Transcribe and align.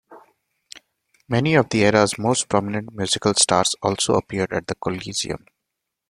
Many 1.27 1.53
of 1.53 1.69
the 1.69 1.83
era's 1.85 2.17
most 2.17 2.49
prominent 2.49 2.91
musical 2.91 3.35
stars 3.35 3.75
also 3.83 4.15
appeared 4.15 4.51
at 4.51 4.65
the 4.65 4.73
Coliseum. 4.73 5.45